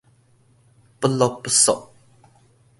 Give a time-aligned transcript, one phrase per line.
[0.99, 1.91] 不橐不束